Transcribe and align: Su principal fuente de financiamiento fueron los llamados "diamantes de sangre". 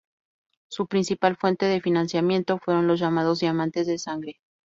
Su 0.67 0.87
principal 0.87 1.35
fuente 1.37 1.67
de 1.67 1.79
financiamiento 1.79 2.57
fueron 2.57 2.87
los 2.87 2.99
llamados 2.99 3.39
"diamantes 3.41 3.85
de 3.85 3.99
sangre". 3.99 4.39